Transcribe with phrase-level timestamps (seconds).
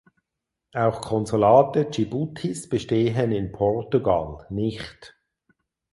[0.73, 5.15] Auch Konsulate Dschibutis bestehen in Portugal nicht.